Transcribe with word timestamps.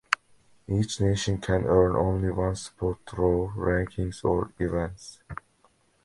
Each 0.67 0.99
nation 0.99 1.37
can 1.37 1.65
earn 1.65 1.95
only 1.95 2.31
one 2.31 2.55
spot 2.55 2.97
through 3.07 3.53
rankings 3.55 4.25
or 4.25 4.51
events. 4.57 5.19